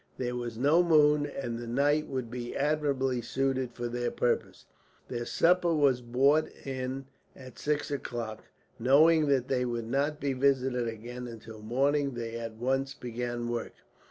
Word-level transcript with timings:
There 0.17 0.35
was 0.35 0.57
no 0.57 0.81
moon, 0.81 1.27
and 1.27 1.59
the 1.59 1.67
night 1.67 2.07
would 2.07 2.31
be 2.31 2.55
admirably 2.57 3.21
suited 3.21 3.73
for 3.75 3.87
their 3.87 4.09
purpose. 4.09 4.65
Their 5.09 5.25
supper 5.27 5.75
was 5.75 6.01
brought 6.01 6.47
in 6.65 7.05
at 7.35 7.59
six 7.59 7.91
o'clock. 7.91 8.45
Knowing 8.79 9.27
that 9.27 9.47
they 9.47 9.63
would 9.63 9.85
not 9.87 10.19
be 10.19 10.33
visited 10.33 10.87
again 10.87 11.27
until 11.27 11.57
the 11.59 11.65
morning, 11.65 12.15
they 12.15 12.35
at 12.39 12.55
once 12.55 12.95
began 12.95 13.47
work. 13.47 13.73